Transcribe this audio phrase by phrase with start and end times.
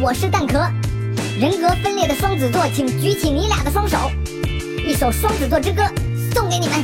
[0.00, 0.58] 我是蛋壳，
[1.38, 3.96] 人格分裂的双子座，请举起你俩的双手，
[4.84, 5.84] 一首双子座之歌
[6.34, 6.76] 送给你们。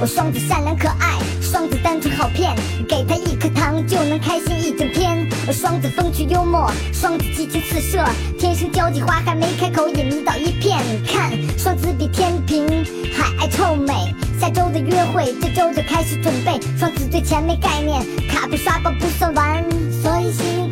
[0.00, 2.54] 我双子善良可爱，双子单纯好骗，
[2.88, 5.28] 给他一颗糖就能开心一整天。
[5.48, 8.04] 我双子风趣幽默，双子激情四射，
[8.38, 10.78] 天生交际花还没开口也迷倒一片。
[11.04, 12.68] 看，双子比天平
[13.12, 16.52] 还爱臭美，下周的约会这周就开始准备。
[16.78, 20.70] 双子对钱没概念，卡被刷爆不算完，所以心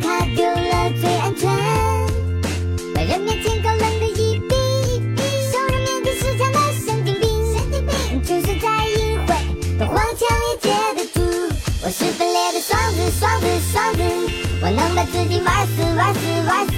[15.11, 16.73] 自己玩死，玩死，玩死。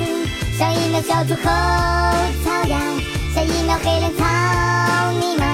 [0.58, 1.42] 上一秒小猪后
[2.44, 2.80] 槽呀，
[3.34, 4.24] 下一秒黑脸草
[5.20, 5.46] 你妈。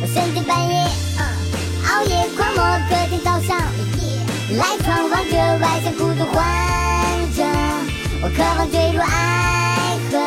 [0.00, 0.74] 我深更半夜，
[1.88, 3.58] 熬夜狂魔，隔天早上，
[4.56, 6.44] 赖床望着外向孤独患
[7.36, 7.44] 者，
[8.22, 10.18] 我渴望坠入爱河。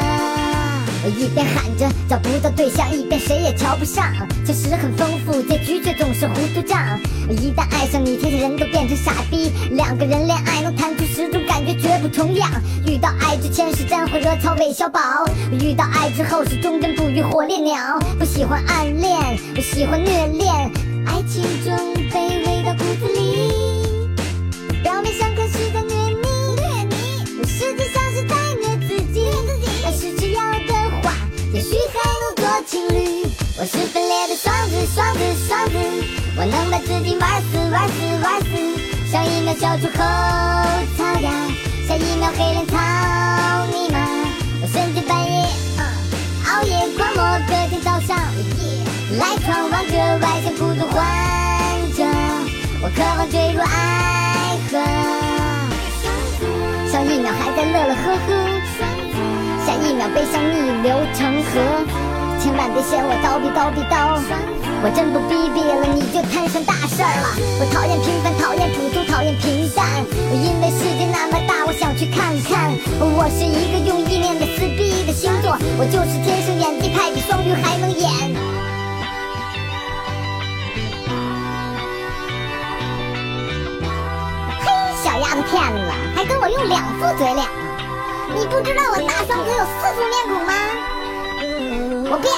[1.04, 4.14] 我一边喊着找不到对象，一边谁也瞧不上。
[4.46, 7.00] 现实很丰富，结局却总是糊涂账。
[7.28, 9.52] 一旦爱上你，天下人都变成傻逼。
[9.72, 11.04] 两个人恋爱能谈出，
[12.02, 12.50] 不重样。
[12.88, 15.00] 遇到爱之前是战火热草韦小宝，
[15.52, 18.00] 遇到爱之后是忠贞不渝火烈鸟。
[18.18, 20.72] 不喜欢暗恋，不喜欢虐恋，
[21.06, 21.72] 爱情中
[22.10, 23.54] 卑微到骨子里。
[24.82, 29.22] 表面上看是在虐你，虐你，实际上是在虐自己。
[29.84, 31.14] 要是只要的话，
[31.54, 33.30] 也许还能做情侣。
[33.60, 35.76] 我是分裂的双子，双子，双子，
[36.36, 38.50] 我能把自己玩死，玩死，玩死。
[39.12, 40.21] 上一秒小猪后槽牙，
[42.42, 42.74] 下一秒黑脸草
[43.72, 44.00] 泥马。
[44.62, 45.46] 我深更半夜，
[46.50, 48.18] 熬夜狂魔，隔天早上，
[49.20, 51.06] 赖床望着外星孤独患
[51.96, 52.04] 者，
[52.82, 54.74] 我渴望坠入爱河。
[56.92, 58.30] 上一秒还在乐乐呵呵，
[59.64, 61.52] 下一秒悲伤逆流成河。
[62.42, 64.18] 千万别嫌我叨逼叨逼叨，
[64.82, 67.38] 我真不逼逼了，你就摊上大事儿了。
[67.62, 69.86] 我讨厌平凡，讨厌普通，讨厌平淡。
[70.10, 71.38] 我因为世界那么，
[73.24, 78.10] 我是一个用意念的撕逼的星座，我就是天生演技派，比双鱼还能演。
[84.60, 84.66] 嘿，
[85.04, 87.48] 小丫头片子，还跟我用两副嘴脸？
[88.34, 90.54] 你不知道我大双子有四副面孔吗？
[92.10, 92.34] 我变，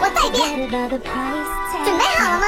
[0.00, 2.46] 我再变，准备好了吗？